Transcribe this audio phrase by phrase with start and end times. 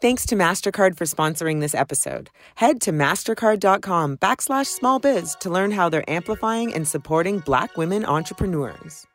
[0.00, 2.30] Thanks to MasterCard for sponsoring this episode.
[2.54, 9.06] Head to mastercard.com backslash smallbiz to learn how they're amplifying and supporting black women entrepreneurs.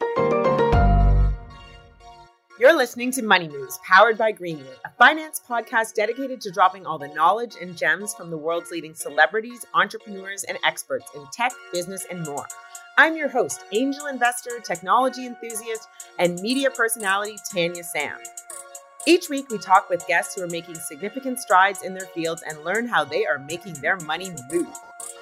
[2.59, 6.99] You're listening to Money Moves, powered by Greenwood, a finance podcast dedicated to dropping all
[6.99, 12.05] the knowledge and gems from the world's leading celebrities, entrepreneurs, and experts in tech, business,
[12.11, 12.45] and more.
[12.99, 15.87] I'm your host, angel investor, technology enthusiast,
[16.19, 18.19] and media personality Tanya Sam.
[19.07, 22.63] Each week, we talk with guests who are making significant strides in their fields and
[22.63, 24.75] learn how they are making their money move.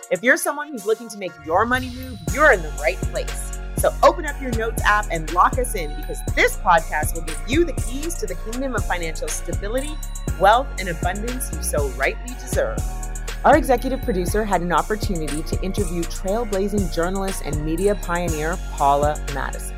[0.10, 3.60] If you're someone who's looking to make your money move, you're in the right place.
[3.80, 7.42] So open up your notes app and lock us in because this podcast will give
[7.46, 9.92] you the keys to the kingdom of financial stability,
[10.40, 12.80] wealth, and abundance you so rightly deserve.
[13.44, 19.76] Our executive producer had an opportunity to interview trailblazing journalist and media pioneer Paula Madison.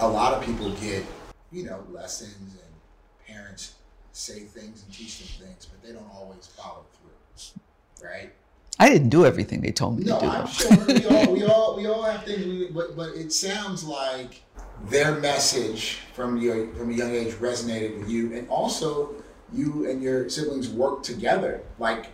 [0.00, 1.04] A lot of people get
[1.52, 3.74] you know lessons and parents
[4.12, 7.60] say things and teach them things, but they don't always follow through,
[8.06, 8.32] right?
[8.78, 10.30] I didn't do everything they told me no, to do.
[10.30, 13.84] I'm sure we all, we all we all have things, we, but but it sounds
[13.84, 14.42] like
[14.88, 19.14] their message from your from a young age resonated with you, and also
[19.52, 21.62] you and your siblings work together.
[21.78, 22.06] Like,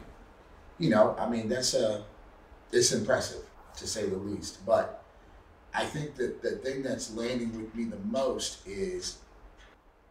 [0.78, 2.04] you know, I mean, that's a
[2.72, 3.42] it's impressive
[3.76, 5.04] to say the least, but
[5.76, 9.18] I think that the thing that's landing with me the most is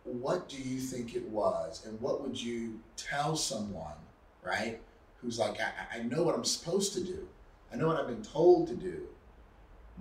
[0.03, 3.95] what do you think it was, and what would you tell someone,
[4.43, 4.79] right,
[5.21, 7.27] who's like, I, I know what I'm supposed to do,
[7.73, 9.07] I know what I've been told to do,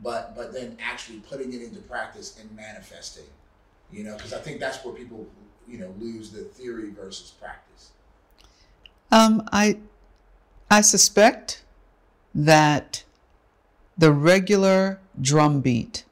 [0.03, 3.25] but but then actually putting it into practice and manifesting,
[3.91, 5.27] you know, because I think that's where people,
[5.67, 7.93] you know, lose the theory versus practice.
[9.11, 9.79] Um, I,
[10.71, 11.65] I suspect
[12.35, 13.05] that
[13.97, 16.05] the regular drumbeat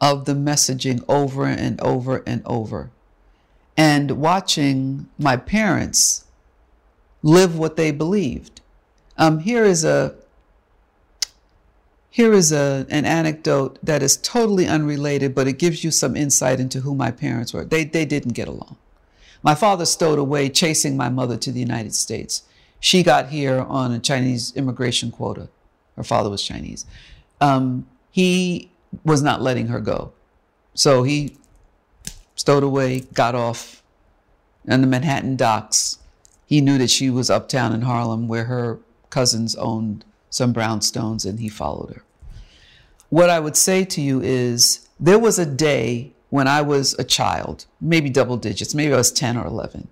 [0.00, 2.90] of the messaging over and over and over.
[3.76, 6.24] And watching my parents
[7.22, 8.60] live what they believed.
[9.16, 10.14] Um, here is a
[12.10, 16.58] here is a, an anecdote that is totally unrelated, but it gives you some insight
[16.58, 17.64] into who my parents were.
[17.64, 18.76] They, they didn't get along.
[19.40, 22.42] My father stowed away chasing my mother to the United States.
[22.80, 25.48] She got here on a Chinese immigration quota.
[25.96, 26.86] Her father was Chinese.
[27.40, 28.70] Um, he
[29.04, 30.12] was not letting her go.
[30.74, 31.36] So he
[32.34, 33.82] stowed away, got off
[34.66, 35.98] in the Manhattan docks.
[36.46, 38.78] He knew that she was uptown in Harlem where her
[39.10, 42.02] cousins owned some brownstones and he followed her.
[43.08, 47.04] What I would say to you is there was a day when I was a
[47.04, 49.88] child, maybe double digits, maybe I was 10 or 11,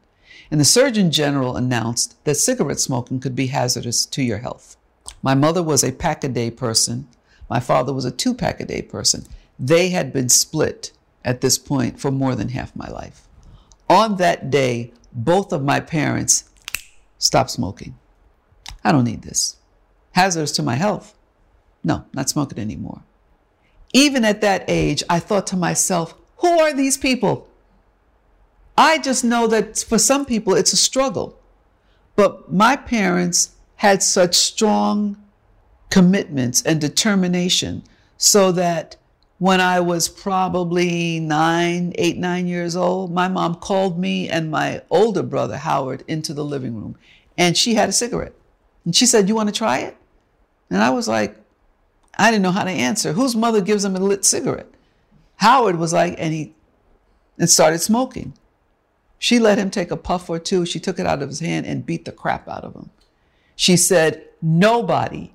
[0.51, 4.77] and the Surgeon General announced that cigarette smoking could be hazardous to your health.
[5.23, 7.09] My mother was a pack a day person.
[7.49, 9.25] My father was a two pack a day person.
[9.59, 10.93] They had been split
[11.25, 13.27] at this point for more than half my life.
[13.89, 16.51] On that day, both of my parents
[17.19, 17.97] stopped smoking.
[18.85, 19.57] I don't need this.
[20.13, 21.15] Hazardous to my health.
[21.83, 23.03] No, not smoking anymore.
[23.93, 27.49] Even at that age, I thought to myself, who are these people?
[28.77, 31.39] I just know that for some people it's a struggle.
[32.15, 35.17] But my parents had such strong
[35.91, 37.83] commitments and determination
[38.17, 38.97] so that
[39.39, 44.83] when I was probably nine, eight, nine years old, my mom called me and my
[44.91, 46.97] older brother, Howard, into the living room.
[47.37, 48.35] And she had a cigarette.
[48.85, 49.97] And she said, You want to try it?
[50.71, 51.37] And I was like,
[52.19, 53.13] I didn't know how to answer.
[53.13, 54.71] Whose mother gives him a lit cigarette?
[55.37, 56.55] Howard was like, and he
[57.39, 58.33] and started smoking.
[59.19, 60.65] She let him take a puff or two.
[60.65, 62.91] She took it out of his hand and beat the crap out of him.
[63.55, 65.35] She said, Nobody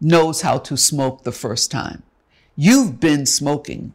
[0.00, 2.02] knows how to smoke the first time.
[2.56, 3.92] You've been smoking,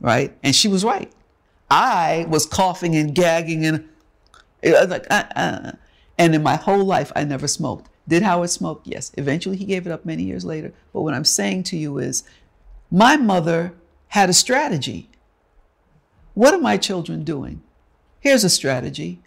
[0.00, 0.36] right?
[0.42, 1.12] And she was right.
[1.70, 3.88] I was coughing and gagging and
[4.62, 5.72] like, uh, uh.
[6.18, 7.88] and in my whole life, I never smoked.
[8.08, 8.82] Did Howard smoke?
[8.84, 9.12] Yes.
[9.16, 10.72] Eventually, he gave it up many years later.
[10.92, 12.22] But what I'm saying to you is,
[12.90, 13.72] my mother
[14.08, 15.08] had a strategy.
[16.34, 17.62] What are my children doing?
[18.20, 19.20] Here's a strategy.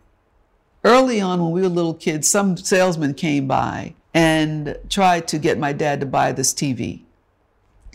[0.83, 5.57] Early on, when we were little kids, some salesman came by and tried to get
[5.57, 7.03] my dad to buy this TV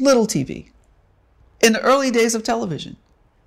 [0.00, 0.70] little TV.
[1.60, 2.96] In the early days of television,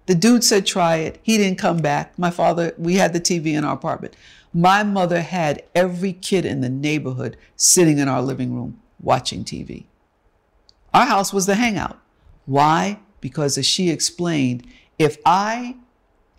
[0.05, 1.19] the dude said, try it.
[1.23, 2.17] He didn't come back.
[2.19, 4.15] My father, we had the TV in our apartment.
[4.53, 9.85] My mother had every kid in the neighborhood sitting in our living room watching TV.
[10.93, 11.99] Our house was the hangout.
[12.45, 12.99] Why?
[13.21, 14.67] Because as she explained,
[14.99, 15.77] if I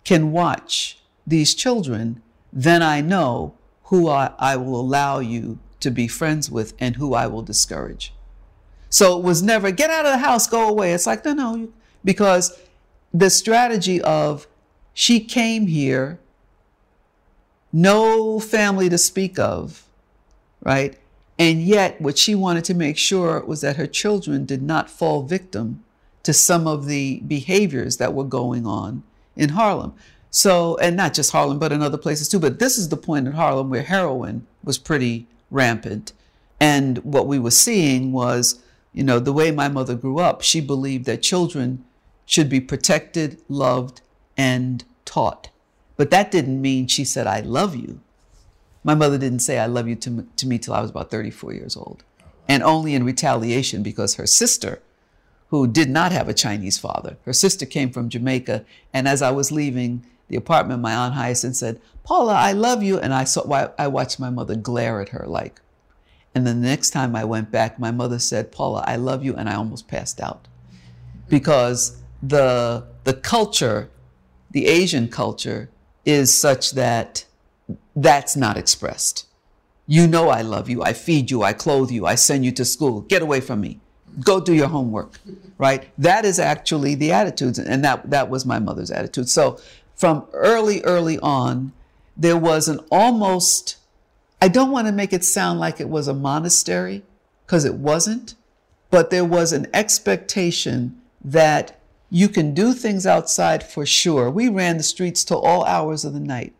[0.05, 6.07] can watch these children, then I know who I, I will allow you to be
[6.07, 8.13] friends with and who I will discourage.
[8.89, 10.93] So it was never get out of the house, go away.
[10.93, 11.69] It's like, no, no,
[12.03, 12.59] because
[13.13, 14.47] the strategy of
[14.93, 16.19] she came here,
[17.71, 19.85] no family to speak of,
[20.61, 20.97] right?
[21.37, 25.23] And yet, what she wanted to make sure was that her children did not fall
[25.23, 25.83] victim
[26.23, 29.03] to some of the behaviors that were going on
[29.37, 29.93] in Harlem.
[30.29, 32.39] So, and not just Harlem, but in other places too.
[32.39, 36.13] But this is the point in Harlem where heroin was pretty rampant.
[36.59, 38.61] And what we were seeing was
[38.93, 41.85] you know, the way my mother grew up, she believed that children
[42.25, 44.01] should be protected, loved,
[44.35, 45.49] and taught.
[45.95, 47.99] But that didn't mean she said, I love you.
[48.83, 51.53] My mother didn't say, I love you to, to me till I was about 34
[51.53, 52.03] years old.
[52.47, 54.81] And only in retaliation because her sister,
[55.49, 58.65] who did not have a Chinese father, her sister came from Jamaica.
[58.93, 62.99] And as I was leaving the apartment, my Aunt Hyacinth said, Paula, I love you.
[62.99, 65.61] And I, saw, I watched my mother glare at her like,
[66.33, 69.35] and the next time I went back, my mother said, Paula, I love you.
[69.35, 70.47] And I almost passed out
[71.27, 73.89] because the, the culture,
[74.51, 75.69] the Asian culture,
[76.05, 77.25] is such that
[77.95, 79.27] that's not expressed.
[79.87, 80.83] You know I love you.
[80.83, 81.41] I feed you.
[81.41, 82.05] I clothe you.
[82.05, 83.01] I send you to school.
[83.01, 83.79] Get away from me.
[84.23, 85.19] Go do your homework.
[85.57, 85.89] Right?
[85.97, 87.57] That is actually the attitudes.
[87.57, 89.29] And that, that was my mother's attitude.
[89.29, 89.59] So
[89.99, 91.73] from early, early on,
[92.15, 93.75] there was an almost
[94.41, 97.03] I don't want to make it sound like it was a monastery,
[97.45, 98.35] because it wasn't,
[98.89, 101.77] but there was an expectation that
[102.09, 104.29] you can do things outside for sure.
[104.29, 106.53] We ran the streets till all hours of the night.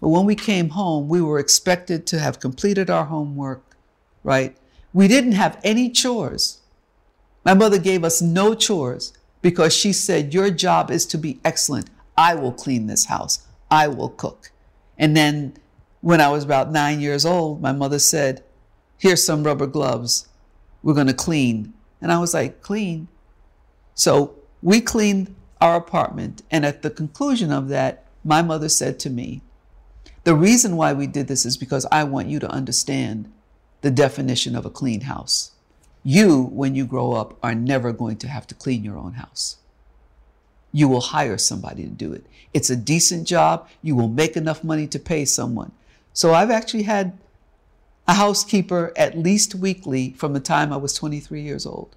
[0.00, 3.76] But when we came home, we were expected to have completed our homework,
[4.24, 4.56] right?
[4.94, 6.62] We didn't have any chores.
[7.44, 9.12] My mother gave us no chores
[9.42, 11.90] because she said, Your job is to be excellent.
[12.18, 13.46] I will clean this house.
[13.70, 14.50] I will cook.
[14.98, 15.54] And then
[16.00, 18.42] when I was about nine years old, my mother said,
[18.98, 20.26] Here's some rubber gloves.
[20.82, 21.74] We're going to clean.
[22.00, 23.06] And I was like, Clean?
[23.94, 26.42] So we cleaned our apartment.
[26.50, 29.40] And at the conclusion of that, my mother said to me,
[30.24, 33.32] The reason why we did this is because I want you to understand
[33.82, 35.52] the definition of a clean house.
[36.02, 39.57] You, when you grow up, are never going to have to clean your own house
[40.72, 42.26] you will hire somebody to do it.
[42.52, 43.68] It's a decent job.
[43.82, 45.72] You will make enough money to pay someone.
[46.12, 47.18] So I've actually had
[48.06, 51.94] a housekeeper at least weekly from the time I was 23 years old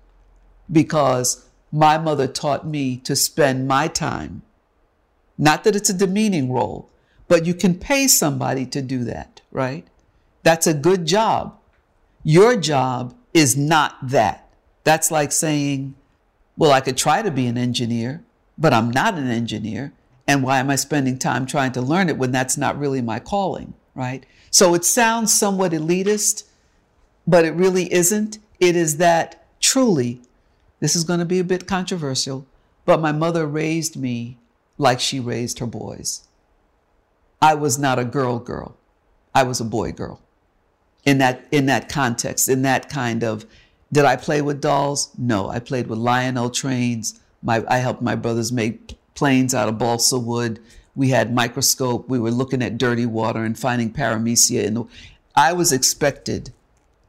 [0.72, 4.42] because my mother taught me to spend my time.
[5.38, 6.90] Not that it's a demeaning role,
[7.28, 9.88] but you can pay somebody to do that, right?
[10.44, 11.58] That's a good job.
[12.24, 14.54] Your job is not that.
[14.84, 15.96] That's like saying,
[16.58, 18.24] well, I could try to be an engineer,
[18.62, 19.91] but I'm not an engineer.
[20.27, 23.20] And why am I spending time trying to learn it when that's not really my
[23.20, 23.74] calling?
[23.96, 24.25] right?
[24.50, 26.44] So it sounds somewhat elitist,
[27.27, 28.39] but it really isn't.
[28.60, 30.22] It is that truly,
[30.80, 32.46] this is going to be a bit controversial,
[32.86, 34.38] but my mother raised me
[34.77, 36.27] like she raised her boys.
[37.41, 38.77] I was not a girl girl.
[39.34, 40.22] I was a boy girl.
[41.03, 43.46] In that in that context, in that kind of
[43.91, 45.10] did I play with dolls?
[45.18, 47.20] No, I played with Lionel trains.
[47.42, 50.60] My I helped my brothers make planes out of balsa wood
[50.96, 52.10] we had microscope.
[52.10, 54.74] We were looking at dirty water and finding paramecia.
[54.74, 54.86] The,
[55.36, 56.52] I was expected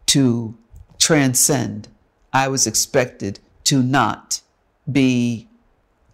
[0.07, 0.57] to
[0.99, 1.89] transcend.
[2.33, 4.41] I was expected to not
[4.91, 5.49] be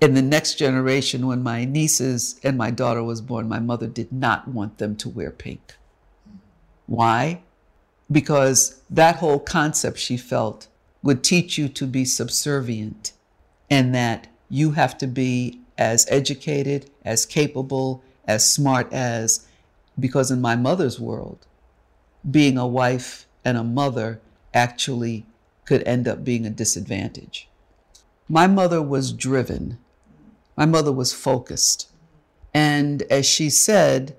[0.00, 4.12] in the next generation when my nieces and my daughter was born, my mother did
[4.12, 5.74] not want them to wear pink.
[6.86, 7.42] Why?
[8.10, 10.68] Because that whole concept she felt
[11.02, 13.12] would teach you to be subservient
[13.70, 19.46] and that you have to be as educated, as capable, as smart as,
[19.98, 21.46] because in my mother's world,
[22.28, 24.20] being a wife and a mother
[24.52, 25.24] actually
[25.64, 27.48] could end up being a disadvantage.
[28.28, 29.78] My mother was driven
[30.58, 31.88] my mother was focused.
[32.52, 34.16] And as she said,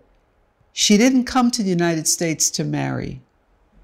[0.72, 3.22] she didn't come to the United States to marry.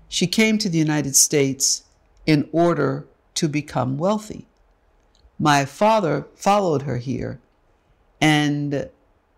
[0.08, 1.84] She came to the United States
[2.26, 4.48] in order to become wealthy.
[5.40, 7.40] My father followed her here
[8.22, 8.90] and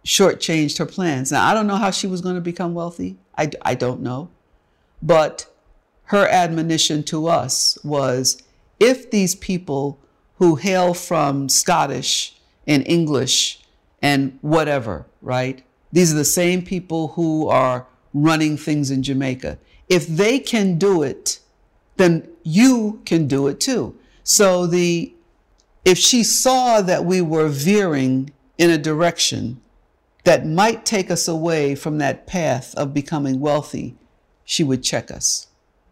[0.05, 1.31] shortchanged her plans.
[1.31, 3.17] Now, I don't know how she was going to become wealthy.
[3.37, 4.29] I, I don't know.
[5.01, 5.47] But
[6.05, 8.41] her admonition to us was
[8.79, 9.99] if these people
[10.35, 12.35] who hail from Scottish
[12.65, 13.61] and English
[14.01, 15.63] and whatever, right?
[15.91, 19.57] These are the same people who are running things in Jamaica.
[19.89, 21.39] If they can do it,
[21.97, 23.97] then you can do it too.
[24.23, 25.13] So the
[25.87, 29.61] if she saw that we were veering in a direction
[30.25, 33.95] that might take us away from that path of becoming wealthy,
[34.43, 35.47] she would check us.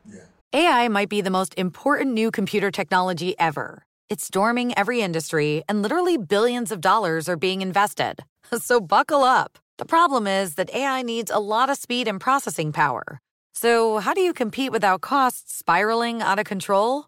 [0.05, 0.25] Yeah.
[0.51, 3.83] AI might be the most important new computer technology ever.
[4.09, 8.19] It's storming every industry, and literally billions of dollars are being invested.
[8.59, 9.57] So buckle up.
[9.79, 13.19] The problem is that AI needs a lot of speed and processing power.
[13.53, 17.07] So, how do you compete without costs spiraling out of control?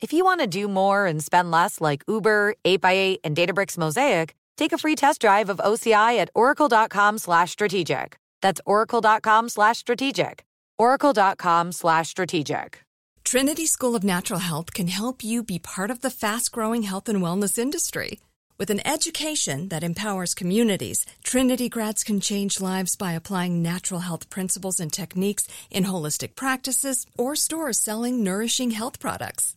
[0.00, 4.34] If you want to do more and spend less like Uber, 8x8, and Databricks Mosaic,
[4.56, 8.16] take a free test drive of OCI at oracle.com slash strategic.
[8.40, 10.44] That's oracle.com slash strategic.
[10.78, 12.82] oracle.com slash strategic.
[13.24, 17.08] Trinity School of Natural Health can help you be part of the fast growing health
[17.08, 18.20] and wellness industry.
[18.58, 24.30] With an education that empowers communities, Trinity grads can change lives by applying natural health
[24.30, 29.56] principles and techniques in holistic practices or stores selling nourishing health products.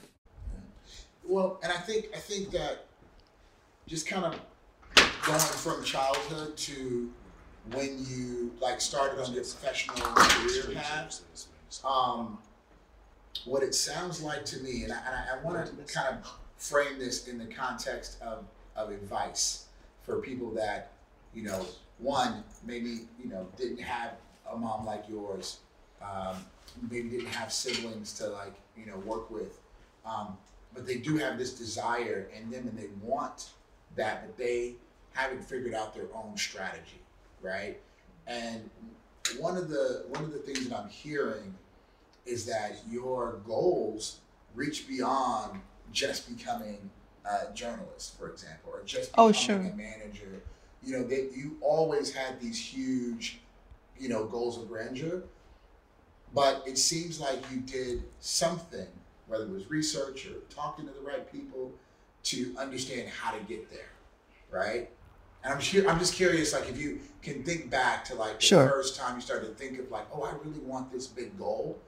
[1.31, 2.87] Well, and I think I think that
[3.87, 4.37] just kind of
[5.25, 7.09] going from childhood to
[7.71, 11.21] when you like started on your professional career path,
[11.85, 12.37] um,
[13.45, 17.29] what it sounds like to me, and I, I want to kind of frame this
[17.29, 18.43] in the context of,
[18.75, 19.67] of advice
[20.03, 20.91] for people that,
[21.33, 21.65] you know,
[21.99, 24.15] one, maybe, you know, didn't have
[24.51, 25.59] a mom like yours,
[26.01, 26.45] um,
[26.89, 29.59] maybe didn't have siblings to like, you know, work with.
[30.05, 30.35] Um,
[30.73, 33.49] but they do have this desire in them and they want
[33.95, 34.75] that, but they
[35.13, 37.01] haven't figured out their own strategy,
[37.41, 37.79] right?
[38.27, 38.69] And
[39.37, 41.55] one of the one of the things that I'm hearing
[42.25, 44.19] is that your goals
[44.55, 45.61] reach beyond
[45.91, 46.89] just becoming
[47.25, 49.73] a journalist, for example, or just oh, becoming sure.
[49.73, 50.43] a manager.
[50.83, 53.39] You know, that you always had these huge,
[53.99, 55.23] you know, goals of grandeur.
[56.33, 58.87] But it seems like you did something
[59.31, 61.71] whether it was research or talking to the right people
[62.23, 63.89] to understand how to get there,
[64.51, 64.89] right?
[65.43, 68.45] And I'm just, I'm just curious, like if you can think back to like the
[68.45, 68.67] Sure.
[68.69, 71.79] first time you started to think of like, oh, I really want this big goal.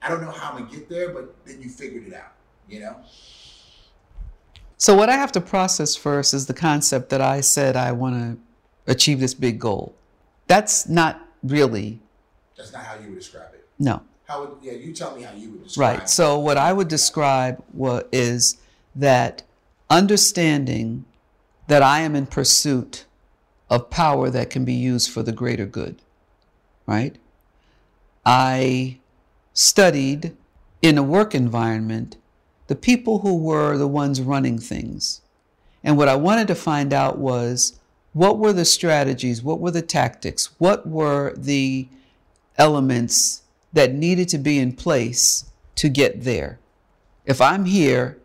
[0.00, 2.32] I don't know how I'm gonna get there, but then you figured it out,
[2.68, 2.96] you know?
[4.78, 8.14] So, what I have to process first is the concept that I said I want
[8.86, 9.94] to achieve this big goal.
[10.46, 12.00] That's not really,
[12.56, 13.66] That's not how you would describe it.
[13.78, 14.02] no.
[14.32, 14.72] How would yeah?
[14.72, 15.98] You tell me how you would describe.
[15.98, 16.08] Right.
[16.08, 17.62] So, what I would describe
[18.12, 18.56] is
[18.96, 19.42] that
[19.90, 21.04] understanding
[21.66, 23.04] that I am in pursuit
[23.68, 26.00] of power that can be used for the greater good.
[26.86, 27.16] right?
[28.24, 28.98] I
[29.52, 30.34] studied
[30.80, 32.16] in a work environment
[32.68, 35.20] the people who were the ones running things.
[35.84, 37.78] And what I wanted to find out was
[38.14, 41.88] what were the strategies, what were the tactics, what were the
[42.56, 43.41] elements
[43.72, 46.58] that needed to be in place to get there.
[47.24, 48.18] If I'm here,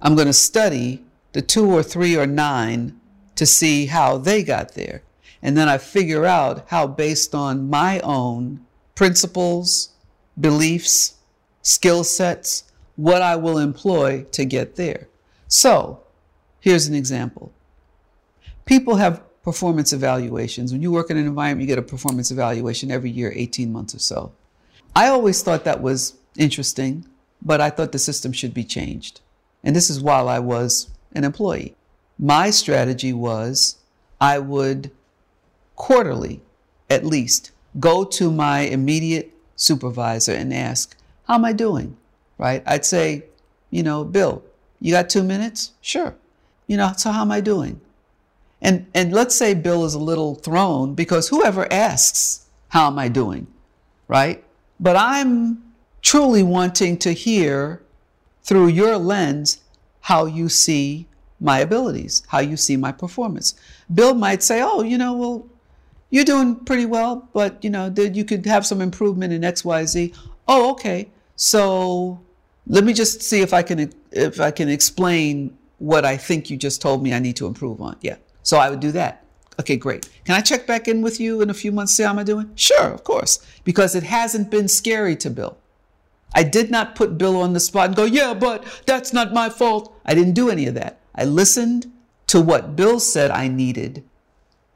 [0.00, 3.00] I'm going to study the two or three or nine
[3.36, 5.02] to see how they got there.
[5.42, 9.90] And then I figure out how, based on my own principles,
[10.38, 11.14] beliefs,
[11.62, 12.64] skill sets,
[12.96, 15.08] what I will employ to get there.
[15.48, 16.00] So,
[16.60, 17.52] here's an example.
[18.66, 20.72] People have performance evaluations.
[20.72, 23.94] When you work in an environment, you get a performance evaluation every year, 18 months
[23.94, 24.32] or so.
[24.94, 27.06] I always thought that was interesting,
[27.42, 29.20] but I thought the system should be changed.
[29.62, 31.74] And this is while I was an employee.
[32.18, 33.76] My strategy was
[34.20, 34.90] I would
[35.76, 36.42] quarterly,
[36.88, 41.96] at least, go to my immediate supervisor and ask, How am I doing?
[42.36, 42.62] Right?
[42.66, 43.24] I'd say,
[43.70, 44.42] You know, Bill,
[44.80, 45.72] you got two minutes?
[45.80, 46.14] Sure.
[46.66, 47.80] You know, so how am I doing?
[48.62, 53.08] And, and let's say Bill is a little thrown because whoever asks, How am I
[53.08, 53.46] doing?
[54.08, 54.44] Right?
[54.80, 55.62] But I'm
[56.02, 57.82] truly wanting to hear
[58.42, 59.58] through your lens
[60.00, 61.06] how you see
[61.38, 63.54] my abilities, how you see my performance.
[63.92, 65.46] Bill might say, Oh, you know, well,
[66.10, 70.16] you're doing pretty well, but you know, you could have some improvement in XYZ.
[70.48, 71.08] Oh, okay.
[71.36, 72.20] So
[72.66, 76.56] let me just see if I can if I can explain what I think you
[76.56, 77.96] just told me I need to improve on.
[78.00, 78.16] Yeah.
[78.42, 79.24] So I would do that.
[79.60, 80.08] Okay, great.
[80.24, 82.50] Can I check back in with you in a few months, see how I'm doing?
[82.54, 83.44] Sure, of course.
[83.62, 85.58] Because it hasn't been scary to Bill.
[86.34, 89.50] I did not put Bill on the spot and go, yeah, but that's not my
[89.50, 89.94] fault.
[90.06, 90.98] I didn't do any of that.
[91.14, 91.92] I listened
[92.28, 94.02] to what Bill said I needed.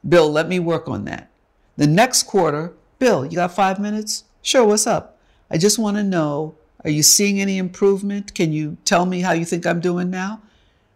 [0.07, 1.31] Bill, let me work on that.
[1.77, 4.25] The next quarter, Bill, you got five minutes?
[4.43, 5.17] Sure, what's up?
[5.49, 8.35] I just want to know are you seeing any improvement?
[8.35, 10.43] Can you tell me how you think I'm doing now?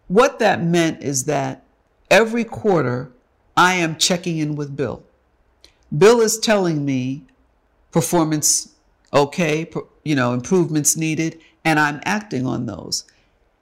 [0.06, 1.64] What that meant is that
[2.08, 3.10] every quarter,
[3.56, 5.02] I am checking in with Bill.
[5.96, 7.24] Bill is telling me
[7.90, 8.74] performance
[9.12, 9.68] okay,
[10.04, 13.04] you know, improvements needed, and I'm acting on those.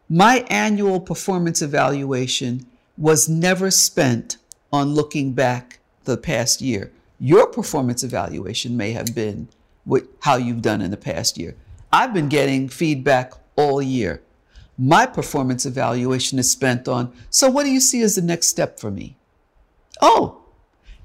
[0.08, 4.36] My annual performance evaluation was never spent
[4.72, 6.92] on looking back the past year.
[7.20, 9.48] Your performance evaluation may have been
[9.84, 11.56] what, how you've done in the past year.
[11.92, 14.22] I've been getting feedback all year.
[14.76, 18.78] My performance evaluation is spent on, so what do you see as the next step
[18.78, 19.17] for me?
[20.00, 20.42] Oh,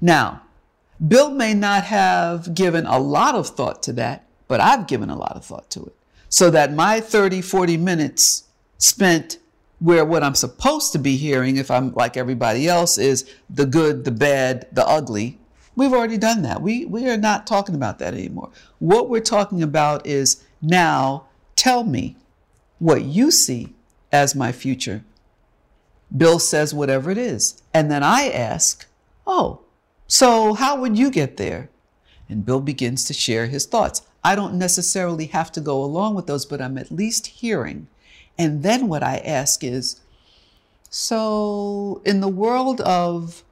[0.00, 0.42] now,
[1.06, 5.16] Bill may not have given a lot of thought to that, but I've given a
[5.16, 5.96] lot of thought to it.
[6.28, 8.44] So that my 30, 40 minutes
[8.78, 9.38] spent
[9.78, 14.04] where what I'm supposed to be hearing, if I'm like everybody else, is the good,
[14.04, 15.38] the bad, the ugly.
[15.76, 16.62] We've already done that.
[16.62, 18.50] We, we are not talking about that anymore.
[18.78, 21.26] What we're talking about is now
[21.56, 22.16] tell me
[22.78, 23.74] what you see
[24.12, 25.04] as my future.
[26.16, 27.62] Bill says whatever it is.
[27.72, 28.86] And then I ask,
[29.26, 29.60] Oh,
[30.06, 31.70] so how would you get there?
[32.28, 34.02] And Bill begins to share his thoughts.
[34.22, 37.88] I don't necessarily have to go along with those, but I'm at least hearing
[38.38, 40.00] and then what I ask is,
[40.90, 43.42] so in the world of,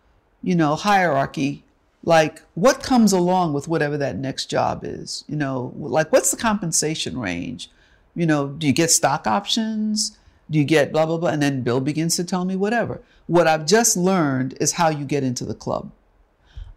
[0.42, 1.64] you know, hierarchy,
[2.04, 5.24] like what comes along with whatever that next job is?
[5.28, 7.70] You know, like what's the compensation range?
[8.14, 10.18] You know, do you get stock options?
[10.52, 11.30] You get blah, blah, blah?
[11.30, 13.00] And then Bill begins to tell me whatever.
[13.26, 15.92] What I've just learned is how you get into the club.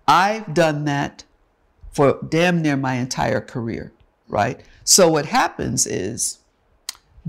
[0.08, 1.24] I've done that
[1.92, 3.92] for damn near my entire career,
[4.28, 4.62] right?
[4.84, 6.40] So what happens is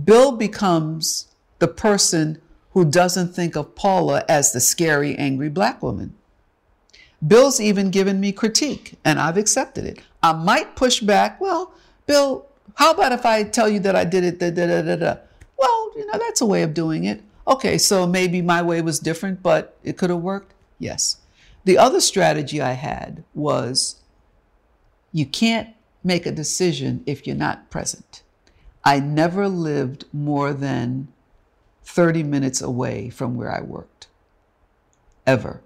[0.02, 1.28] Bill becomes
[1.58, 2.40] the person
[2.72, 6.14] who doesn't think of Paula as the scary, angry black woman.
[7.26, 10.00] Bill's even given me critique, and I've accepted it.
[10.22, 11.40] I might push back.
[11.40, 11.72] Well,
[12.06, 14.38] Bill, how about if I tell you that I did it?
[14.38, 15.16] Da, da, da, da, da.
[15.96, 17.22] You know, that's a way of doing it.
[17.48, 20.52] Okay, so maybe my way was different, but it could have worked?
[20.78, 21.18] Yes.
[21.64, 24.02] The other strategy I had was
[25.12, 25.70] you can't
[26.04, 28.22] make a decision if you're not present.
[28.84, 31.08] I never lived more than
[31.84, 34.08] 30 minutes away from where I worked.
[35.26, 35.62] Ever.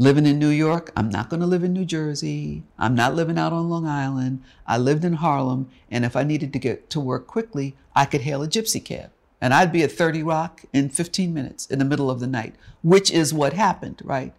[0.00, 2.62] Living in New York, I'm not going to live in New Jersey.
[2.78, 4.44] I'm not living out on Long Island.
[4.64, 8.20] I lived in Harlem, and if I needed to get to work quickly, I could
[8.20, 9.10] hail a gypsy cab.
[9.40, 12.54] And I'd be at 30 Rock in 15 minutes in the middle of the night,
[12.84, 14.32] which is what happened, right?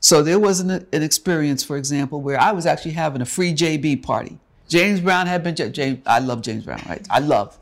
[0.00, 3.54] So there was an, an experience, for example, where I was actually having a free
[3.54, 4.38] JB party.
[4.68, 6.00] James Brown had been James.
[6.04, 7.06] I love James Brown, right?
[7.08, 7.58] I love.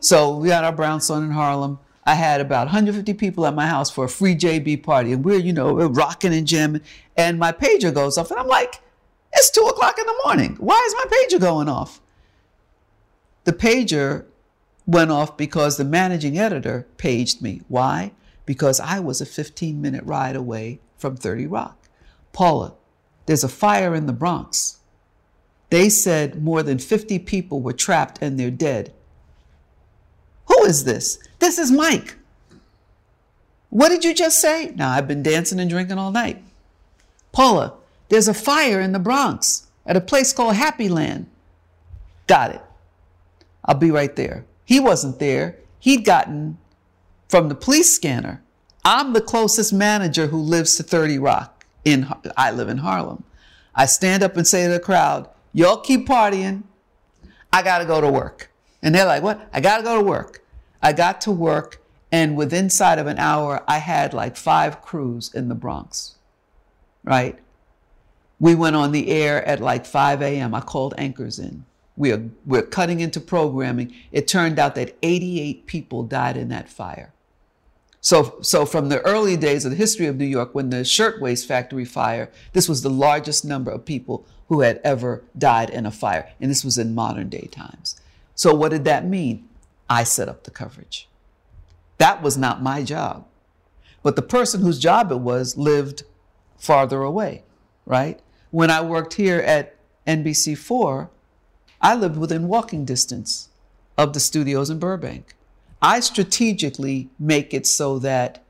[0.00, 1.78] So we had our Brown son in Harlem.
[2.04, 5.38] I had about 150 people at my house for a free JB party, and we're
[5.38, 6.82] you know we're rocking and jamming.
[7.16, 8.80] And my pager goes off, and I'm like,
[9.32, 10.56] It's two o'clock in the morning.
[10.58, 12.00] Why is my pager going off?
[13.44, 14.26] The pager
[14.86, 17.62] went off because the managing editor paged me.
[17.68, 18.12] Why?
[18.44, 21.88] Because I was a 15 minute ride away from 30 Rock.
[22.32, 22.74] Paula,
[23.26, 24.78] there's a fire in the Bronx.
[25.70, 28.92] They said more than 50 people were trapped and they're dead.
[30.70, 31.18] Is this?
[31.40, 32.14] This is Mike.
[33.70, 34.72] What did you just say?
[34.76, 36.40] Now, I've been dancing and drinking all night.
[37.32, 37.74] Paula,
[38.08, 41.26] there's a fire in the Bronx at a place called Happy Land.
[42.28, 42.62] Got it.
[43.64, 44.44] I'll be right there.
[44.64, 45.56] He wasn't there.
[45.80, 46.56] He'd gotten
[47.28, 48.40] from the police scanner.
[48.84, 51.64] I'm the closest manager who lives to 30 Rock.
[51.84, 52.06] In
[52.36, 53.24] I live in Harlem.
[53.74, 56.62] I stand up and say to the crowd, "Y'all keep partying.
[57.52, 58.52] I got to go to work."
[58.82, 59.48] And they're like, "What?
[59.52, 60.44] I got to go to work."
[60.82, 65.32] I got to work and within inside of an hour I had like 5 crews
[65.34, 66.16] in the Bronx.
[67.04, 67.38] Right?
[68.38, 70.54] We went on the air at like 5 a.m.
[70.54, 71.64] I called anchors in.
[71.96, 73.94] We're, we're cutting into programming.
[74.10, 77.12] It turned out that 88 people died in that fire.
[78.00, 81.46] So, so from the early days of the history of New York, when the shirtwaist
[81.46, 85.90] factory fire, this was the largest number of people who had ever died in a
[85.90, 86.32] fire.
[86.40, 88.00] And this was in modern day times.
[88.34, 89.46] So what did that mean?
[89.90, 91.08] I set up the coverage.
[91.98, 93.26] That was not my job.
[94.04, 96.04] But the person whose job it was lived
[96.56, 97.42] farther away,
[97.84, 98.20] right?
[98.52, 99.76] When I worked here at
[100.06, 101.10] NBC4,
[101.82, 103.48] I lived within walking distance
[103.98, 105.34] of the studios in Burbank.
[105.82, 108.44] I strategically make it so that,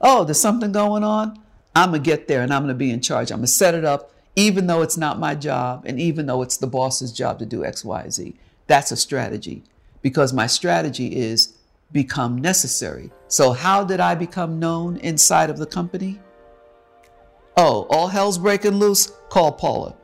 [0.00, 1.38] oh, there's something going on.
[1.74, 3.32] I'm going to get there and I'm going to be in charge.
[3.32, 6.42] I'm going to set it up, even though it's not my job and even though
[6.42, 8.34] it's the boss's job to do X, Y, Z.
[8.66, 9.64] That's a strategy
[10.04, 11.54] because my strategy is
[11.90, 13.10] become necessary.
[13.28, 16.20] So, how did I become known inside of the company?
[17.56, 19.10] Oh, all hell's breaking loose?
[19.30, 19.96] Call Paula.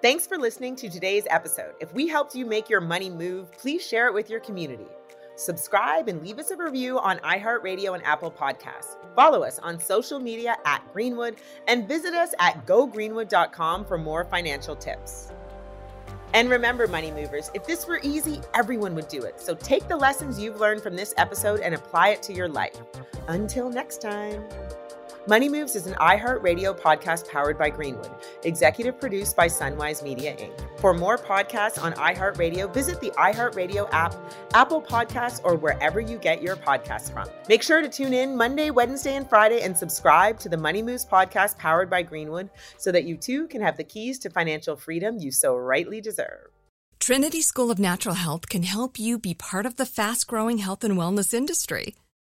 [0.00, 1.74] Thanks for listening to today's episode.
[1.80, 4.86] If we helped you make your money move, please share it with your community.
[5.36, 8.96] Subscribe and leave us a review on iHeartRadio and Apple Podcasts.
[9.14, 11.36] Follow us on social media at Greenwood
[11.68, 15.32] and visit us at gogreenwood.com for more financial tips.
[16.34, 19.40] And remember, money movers, if this were easy, everyone would do it.
[19.40, 22.80] So take the lessons you've learned from this episode and apply it to your life.
[23.28, 24.42] Until next time.
[25.28, 28.10] Money Moves is an iHeartRadio podcast powered by Greenwood,
[28.42, 30.80] executive produced by Sunwise Media Inc.
[30.80, 34.16] For more podcasts on iHeartRadio, visit the iHeartRadio app,
[34.52, 37.28] Apple Podcasts, or wherever you get your podcasts from.
[37.48, 41.06] Make sure to tune in Monday, Wednesday, and Friday and subscribe to the Money Moves
[41.06, 45.18] podcast powered by Greenwood so that you too can have the keys to financial freedom
[45.20, 46.48] you so rightly deserve.
[46.98, 50.82] Trinity School of Natural Health can help you be part of the fast growing health
[50.82, 51.94] and wellness industry.